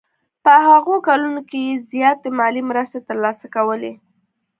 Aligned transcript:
په 0.43 0.53
هغو 0.67 0.95
کلونو 1.07 1.41
کې 1.49 1.59
یې 1.67 1.75
زیاتې 1.91 2.29
مالي 2.39 2.61
مرستې 2.69 2.99
ترلاسه 3.09 3.45
کولې. 3.55 3.93